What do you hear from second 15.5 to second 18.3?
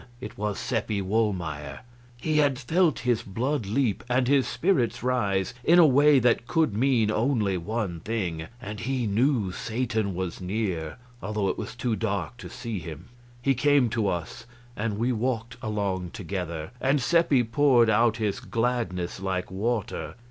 along together, and Seppi poured out